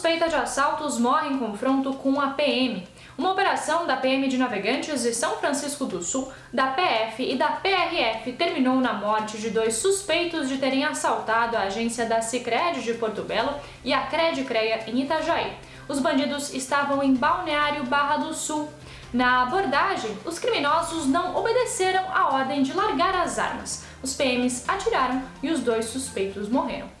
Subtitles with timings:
[0.00, 2.88] suspeita de assaltos morre em confronto com a PM.
[3.18, 7.48] Uma operação da PM de Navegantes de São Francisco do Sul, da PF e da
[7.48, 12.94] PRF terminou na morte de dois suspeitos de terem assaltado a agência da Sicredi de
[12.94, 13.52] Porto Belo
[13.84, 15.52] e a Credicreia em Itajaí.
[15.86, 18.70] Os bandidos estavam em Balneário Barra do Sul.
[19.12, 23.84] Na abordagem, os criminosos não obedeceram a ordem de largar as armas.
[24.02, 26.99] Os PMs atiraram e os dois suspeitos morreram.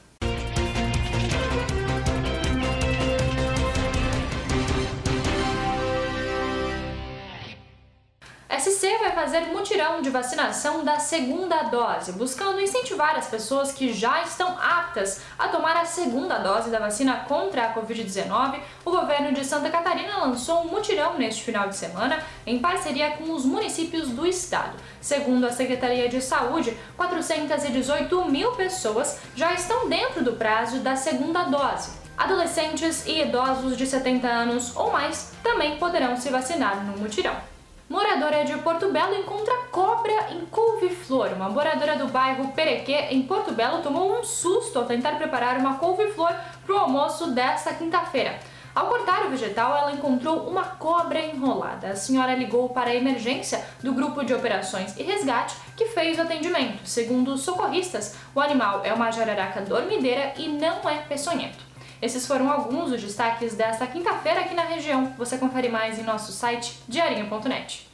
[8.60, 14.22] SC vai fazer mutirão de vacinação da segunda dose, buscando incentivar as pessoas que já
[14.22, 18.60] estão aptas a tomar a segunda dose da vacina contra a Covid-19.
[18.84, 23.32] O governo de Santa Catarina lançou um mutirão neste final de semana em parceria com
[23.32, 24.76] os municípios do estado.
[25.00, 31.44] Segundo a Secretaria de Saúde, 418 mil pessoas já estão dentro do prazo da segunda
[31.44, 31.92] dose.
[32.18, 37.59] Adolescentes e idosos de 70 anos ou mais também poderão se vacinar no mutirão.
[37.90, 41.32] Moradora de Porto Belo encontra cobra em couve-flor.
[41.32, 45.74] Uma moradora do bairro Perequê, em Porto Belo, tomou um susto ao tentar preparar uma
[45.74, 46.32] couve-flor
[46.64, 48.38] para o almoço desta quinta-feira.
[48.72, 51.88] Ao cortar o vegetal, ela encontrou uma cobra enrolada.
[51.88, 56.22] A senhora ligou para a emergência do grupo de operações e resgate que fez o
[56.22, 56.86] atendimento.
[56.86, 61.69] Segundo os socorristas, o animal é uma jararaca dormideira e não é peçonhento.
[62.02, 65.12] Esses foram alguns dos destaques desta quinta-feira aqui na região.
[65.18, 67.86] Você confere mais em nosso site diarinho.net.